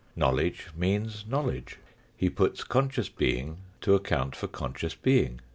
Knowledge 0.15 0.69
means 0.75 1.25
knowledge; 1.27 1.77
he 2.17 2.27
puts 2.27 2.63
conscious 2.63 3.07
being 3.07 3.57
to 3.81 3.93
account 3.93 4.35
for 4.35 4.47
conscious 4.47 4.95
being. 4.95 5.41